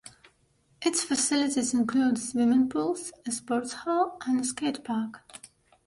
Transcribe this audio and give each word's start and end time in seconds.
Its 0.81 1.03
facilities 1.03 1.75
include 1.75 2.17
swimming 2.17 2.67
pools, 2.69 3.13
a 3.27 3.31
sports 3.31 3.73
hall, 3.73 4.17
and 4.25 4.39
a 4.39 4.43
skatepark. 4.43 5.19